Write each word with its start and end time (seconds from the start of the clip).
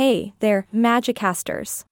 Hey 0.00 0.32
there, 0.38 0.66
Magicasters. 0.74 1.84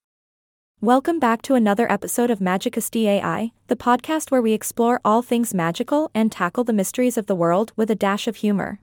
Welcome 0.80 1.18
back 1.18 1.42
to 1.42 1.54
another 1.54 1.92
episode 1.92 2.30
of 2.30 2.38
Magicasti 2.38 3.04
AI, 3.04 3.52
the 3.66 3.76
podcast 3.76 4.30
where 4.30 4.40
we 4.40 4.54
explore 4.54 4.98
all 5.04 5.20
things 5.20 5.52
magical 5.52 6.10
and 6.14 6.32
tackle 6.32 6.64
the 6.64 6.72
mysteries 6.72 7.18
of 7.18 7.26
the 7.26 7.34
world 7.34 7.74
with 7.76 7.90
a 7.90 7.94
dash 7.94 8.26
of 8.26 8.36
humor. 8.36 8.80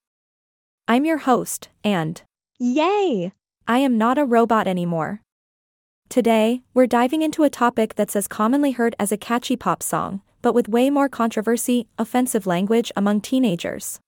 I'm 0.88 1.06
your 1.06 1.18
host, 1.18 1.70
and 1.84 2.22
Yay! 2.60 3.32
I 3.68 3.80
am 3.80 3.98
not 3.98 4.20
a 4.20 4.26
robot 4.26 4.68
anymore. 4.68 5.22
Today, 6.08 6.62
we're 6.76 6.86
diving 6.86 7.24
into 7.24 7.42
a 7.42 7.50
topic 7.50 7.96
that's 7.96 8.16
as 8.16 8.28
commonly 8.28 8.74
heard 8.74 8.96
as 9.00 9.12
a 9.12 9.18
catchy 9.18 9.56
pop 9.56 9.82
song, 9.82 10.22
but 10.44 10.54
with 10.54 10.70
way 10.70 10.92
more 10.92 11.10
controversy 11.10 11.88
offensive 11.98 12.46
language 12.46 12.92
among 12.96 13.22
teenagers. 13.22 14.00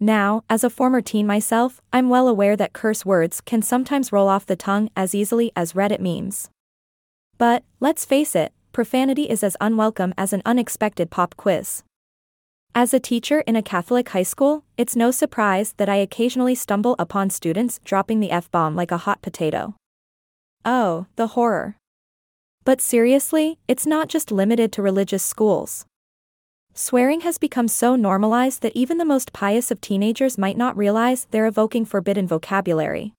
Now, 0.00 0.44
as 0.48 0.62
a 0.62 0.70
former 0.70 1.00
teen 1.00 1.26
myself, 1.26 1.80
I'm 1.92 2.08
well 2.08 2.28
aware 2.28 2.56
that 2.56 2.72
curse 2.72 3.04
words 3.04 3.40
can 3.40 3.62
sometimes 3.62 4.12
roll 4.12 4.28
off 4.28 4.46
the 4.46 4.54
tongue 4.54 4.90
as 4.94 5.14
easily 5.14 5.50
as 5.56 5.72
Reddit 5.72 5.98
memes. 5.98 6.50
But, 7.36 7.64
let's 7.80 8.04
face 8.04 8.36
it, 8.36 8.52
profanity 8.72 9.24
is 9.24 9.42
as 9.42 9.56
unwelcome 9.60 10.14
as 10.16 10.32
an 10.32 10.42
unexpected 10.46 11.10
pop 11.10 11.36
quiz. 11.36 11.82
As 12.76 12.94
a 12.94 13.00
teacher 13.00 13.40
in 13.40 13.56
a 13.56 13.62
Catholic 13.62 14.10
high 14.10 14.22
school, 14.22 14.62
it's 14.76 14.94
no 14.94 15.10
surprise 15.10 15.74
that 15.78 15.88
I 15.88 15.96
occasionally 15.96 16.54
stumble 16.54 16.94
upon 16.96 17.30
students 17.30 17.80
dropping 17.84 18.20
the 18.20 18.30
F 18.30 18.48
bomb 18.52 18.76
like 18.76 18.92
a 18.92 18.98
hot 18.98 19.20
potato. 19.20 19.74
Oh, 20.64 21.06
the 21.16 21.28
horror. 21.28 21.76
But 22.64 22.80
seriously, 22.80 23.58
it's 23.66 23.86
not 23.86 24.08
just 24.08 24.30
limited 24.30 24.70
to 24.72 24.82
religious 24.82 25.24
schools. 25.24 25.86
Swearing 26.80 27.22
has 27.22 27.38
become 27.38 27.66
so 27.66 27.96
normalized 27.96 28.62
that 28.62 28.76
even 28.76 28.98
the 28.98 29.04
most 29.04 29.32
pious 29.32 29.72
of 29.72 29.80
teenagers 29.80 30.38
might 30.38 30.56
not 30.56 30.76
realize 30.76 31.26
they're 31.32 31.48
evoking 31.48 31.84
forbidden 31.84 32.24
vocabulary. 32.24 33.14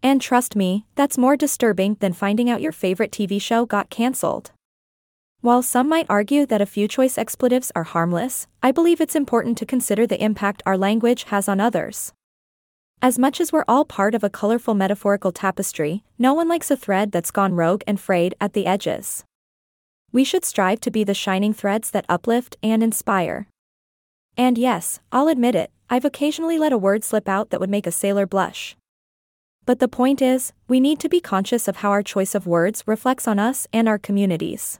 And 0.00 0.22
trust 0.22 0.54
me, 0.54 0.86
that's 0.94 1.18
more 1.18 1.36
disturbing 1.36 1.96
than 1.98 2.12
finding 2.12 2.48
out 2.48 2.60
your 2.60 2.70
favorite 2.70 3.10
TV 3.10 3.42
show 3.42 3.66
got 3.66 3.90
cancelled. 3.90 4.52
While 5.40 5.60
some 5.60 5.88
might 5.88 6.06
argue 6.08 6.46
that 6.46 6.60
a 6.60 6.66
few 6.66 6.86
choice 6.86 7.18
expletives 7.18 7.72
are 7.74 7.82
harmless, 7.82 8.46
I 8.62 8.70
believe 8.70 9.00
it's 9.00 9.16
important 9.16 9.58
to 9.58 9.66
consider 9.66 10.06
the 10.06 10.22
impact 10.22 10.62
our 10.64 10.78
language 10.78 11.24
has 11.24 11.48
on 11.48 11.58
others. 11.58 12.12
As 13.02 13.18
much 13.18 13.40
as 13.40 13.52
we're 13.52 13.64
all 13.66 13.86
part 13.86 14.14
of 14.14 14.22
a 14.22 14.30
colorful 14.30 14.74
metaphorical 14.74 15.32
tapestry, 15.32 16.04
no 16.16 16.32
one 16.32 16.46
likes 16.46 16.70
a 16.70 16.76
thread 16.76 17.10
that's 17.10 17.32
gone 17.32 17.54
rogue 17.54 17.82
and 17.88 17.98
frayed 17.98 18.36
at 18.40 18.52
the 18.52 18.66
edges. 18.66 19.24
We 20.10 20.24
should 20.24 20.44
strive 20.44 20.80
to 20.80 20.90
be 20.90 21.04
the 21.04 21.14
shining 21.14 21.52
threads 21.52 21.90
that 21.90 22.06
uplift 22.08 22.56
and 22.62 22.82
inspire. 22.82 23.48
And 24.36 24.56
yes, 24.56 25.00
I'll 25.12 25.28
admit 25.28 25.54
it, 25.54 25.70
I've 25.90 26.04
occasionally 26.04 26.58
let 26.58 26.72
a 26.72 26.78
word 26.78 27.04
slip 27.04 27.28
out 27.28 27.50
that 27.50 27.60
would 27.60 27.70
make 27.70 27.86
a 27.86 27.92
sailor 27.92 28.26
blush. 28.26 28.76
But 29.66 29.80
the 29.80 29.88
point 29.88 30.22
is, 30.22 30.52
we 30.66 30.80
need 30.80 30.98
to 31.00 31.08
be 31.08 31.20
conscious 31.20 31.68
of 31.68 31.76
how 31.76 31.90
our 31.90 32.02
choice 32.02 32.34
of 32.34 32.46
words 32.46 32.82
reflects 32.86 33.28
on 33.28 33.38
us 33.38 33.66
and 33.72 33.86
our 33.86 33.98
communities. 33.98 34.78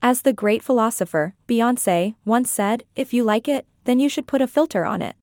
As 0.00 0.22
the 0.22 0.32
great 0.32 0.62
philosopher, 0.64 1.34
Beyonce, 1.46 2.16
once 2.24 2.50
said, 2.50 2.82
if 2.96 3.14
you 3.14 3.22
like 3.22 3.46
it, 3.46 3.66
then 3.84 4.00
you 4.00 4.08
should 4.08 4.26
put 4.26 4.42
a 4.42 4.48
filter 4.48 4.84
on 4.84 5.02
it. 5.02 5.14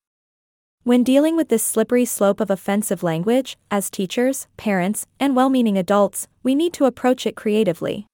When 0.84 1.04
dealing 1.04 1.36
with 1.36 1.50
this 1.50 1.64
slippery 1.64 2.06
slope 2.06 2.40
of 2.40 2.50
offensive 2.50 3.04
language, 3.04 3.58
as 3.70 3.90
teachers, 3.90 4.48
parents, 4.56 5.06
and 5.20 5.36
well 5.36 5.50
meaning 5.50 5.78
adults, 5.78 6.28
we 6.42 6.56
need 6.56 6.72
to 6.74 6.86
approach 6.86 7.26
it 7.26 7.36
creatively. 7.36 8.08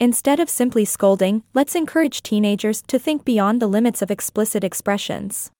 Instead 0.00 0.40
of 0.40 0.50
simply 0.50 0.84
scolding, 0.84 1.44
let's 1.54 1.76
encourage 1.76 2.22
teenagers 2.22 2.82
to 2.82 2.98
think 2.98 3.24
beyond 3.24 3.62
the 3.62 3.68
limits 3.68 4.02
of 4.02 4.10
explicit 4.10 4.64
expressions. 4.64 5.50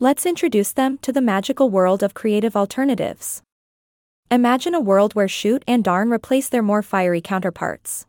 Let's 0.00 0.26
introduce 0.26 0.72
them 0.72 0.98
to 0.98 1.12
the 1.12 1.20
magical 1.20 1.70
world 1.70 2.02
of 2.02 2.14
creative 2.14 2.56
alternatives. 2.56 3.42
Imagine 4.30 4.74
a 4.74 4.80
world 4.80 5.14
where 5.14 5.28
shoot 5.28 5.62
and 5.68 5.84
darn 5.84 6.10
replace 6.10 6.48
their 6.48 6.62
more 6.62 6.82
fiery 6.82 7.20
counterparts. 7.20 8.06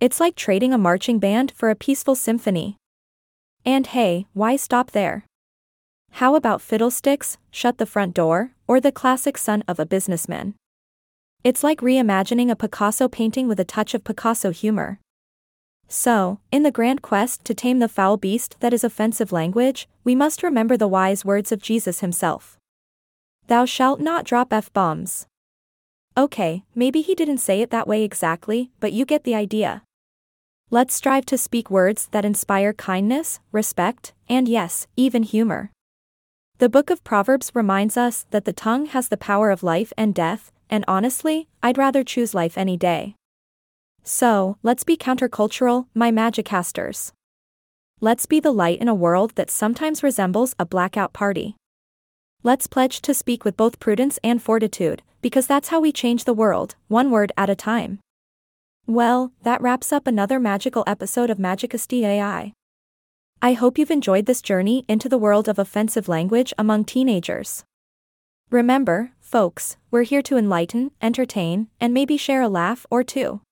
It's 0.00 0.18
like 0.18 0.34
trading 0.34 0.72
a 0.72 0.78
marching 0.78 1.20
band 1.20 1.52
for 1.52 1.70
a 1.70 1.76
peaceful 1.76 2.16
symphony. 2.16 2.76
And 3.64 3.86
hey, 3.86 4.26
why 4.32 4.56
stop 4.56 4.90
there? 4.90 5.24
How 6.12 6.34
about 6.34 6.62
fiddlesticks, 6.62 7.38
shut 7.50 7.78
the 7.78 7.86
front 7.86 8.14
door, 8.14 8.52
or 8.66 8.80
the 8.80 8.90
classic 8.90 9.38
son 9.38 9.62
of 9.68 9.78
a 9.78 9.86
businessman? 9.86 10.54
It's 11.44 11.62
like 11.62 11.80
reimagining 11.80 12.50
a 12.50 12.56
Picasso 12.56 13.08
painting 13.08 13.46
with 13.46 13.60
a 13.60 13.64
touch 13.64 13.94
of 13.94 14.02
Picasso 14.02 14.50
humor. 14.50 14.98
So, 15.86 16.40
in 16.50 16.64
the 16.64 16.72
grand 16.72 17.00
quest 17.00 17.44
to 17.44 17.54
tame 17.54 17.78
the 17.78 17.88
foul 17.88 18.16
beast 18.16 18.56
that 18.60 18.74
is 18.74 18.82
offensive 18.82 19.30
language, 19.30 19.88
we 20.02 20.14
must 20.16 20.42
remember 20.42 20.76
the 20.76 20.88
wise 20.88 21.24
words 21.24 21.52
of 21.52 21.62
Jesus 21.62 22.00
himself. 22.00 22.58
Thou 23.46 23.64
shalt 23.64 24.00
not 24.00 24.24
drop 24.24 24.52
F 24.52 24.72
bombs. 24.72 25.26
Okay, 26.16 26.64
maybe 26.74 27.02
he 27.02 27.14
didn't 27.14 27.38
say 27.38 27.60
it 27.60 27.70
that 27.70 27.86
way 27.86 28.02
exactly, 28.02 28.72
but 28.80 28.92
you 28.92 29.06
get 29.06 29.22
the 29.22 29.36
idea. 29.36 29.82
Let's 30.70 30.94
strive 30.94 31.24
to 31.26 31.38
speak 31.38 31.70
words 31.70 32.08
that 32.10 32.24
inspire 32.24 32.72
kindness, 32.72 33.38
respect, 33.52 34.12
and 34.28 34.48
yes, 34.48 34.88
even 34.96 35.22
humor. 35.22 35.70
The 36.58 36.68
book 36.68 36.90
of 36.90 37.04
Proverbs 37.04 37.52
reminds 37.54 37.96
us 37.96 38.26
that 38.32 38.44
the 38.44 38.52
tongue 38.52 38.86
has 38.86 39.08
the 39.08 39.16
power 39.16 39.50
of 39.52 39.62
life 39.62 39.92
and 39.96 40.12
death, 40.12 40.50
and 40.70 40.84
honestly, 40.88 41.48
I'd 41.62 41.78
rather 41.78 42.04
choose 42.04 42.34
life 42.34 42.56
any 42.58 42.76
day. 42.76 43.14
So, 44.02 44.56
let's 44.62 44.84
be 44.84 44.96
countercultural, 44.96 45.86
my 45.94 46.10
Magicasters. 46.10 47.12
Let's 48.00 48.26
be 48.26 48.40
the 48.40 48.52
light 48.52 48.80
in 48.80 48.88
a 48.88 48.94
world 48.94 49.32
that 49.34 49.50
sometimes 49.50 50.02
resembles 50.02 50.54
a 50.58 50.64
blackout 50.64 51.12
party. 51.12 51.56
Let's 52.42 52.66
pledge 52.66 53.02
to 53.02 53.12
speak 53.12 53.44
with 53.44 53.56
both 53.56 53.80
prudence 53.80 54.18
and 54.22 54.40
fortitude, 54.40 55.02
because 55.20 55.46
that's 55.46 55.68
how 55.68 55.80
we 55.80 55.90
change 55.90 56.24
the 56.24 56.32
world, 56.32 56.76
one 56.86 57.10
word 57.10 57.32
at 57.36 57.50
a 57.50 57.56
time. 57.56 57.98
Well, 58.86 59.32
that 59.42 59.60
wraps 59.60 59.92
up 59.92 60.06
another 60.06 60.38
magical 60.38 60.84
episode 60.86 61.28
of 61.28 61.38
Magicasti 61.38 62.04
AI. 62.04 62.52
I 63.42 63.52
hope 63.52 63.76
you've 63.76 63.90
enjoyed 63.90 64.26
this 64.26 64.40
journey 64.40 64.84
into 64.88 65.08
the 65.08 65.18
world 65.18 65.48
of 65.48 65.58
offensive 65.58 66.08
language 66.08 66.54
among 66.56 66.84
teenagers. 66.84 67.64
Remember, 68.50 69.10
folks, 69.28 69.76
we're 69.90 70.04
here 70.04 70.22
to 70.22 70.38
enlighten, 70.38 70.90
entertain, 71.02 71.68
and 71.78 71.92
maybe 71.92 72.16
share 72.16 72.40
a 72.40 72.48
laugh 72.48 72.86
or 72.90 73.04
two. 73.04 73.42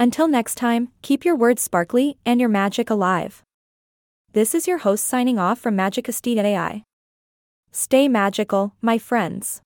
Until 0.00 0.26
next 0.26 0.54
time, 0.54 0.88
keep 1.02 1.22
your 1.22 1.36
words 1.36 1.60
sparkly 1.60 2.16
and 2.24 2.40
your 2.40 2.48
magic 2.48 2.88
alive. 2.88 3.42
This 4.32 4.54
is 4.54 4.66
your 4.66 4.78
host 4.78 5.04
signing 5.04 5.38
off 5.38 5.58
from 5.58 5.76
Magicasti 5.76 6.38
AI. 6.38 6.82
Stay 7.72 8.08
magical, 8.08 8.72
my 8.80 8.96
friends. 8.96 9.60